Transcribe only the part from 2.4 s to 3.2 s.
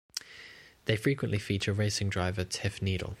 Tiff Needell.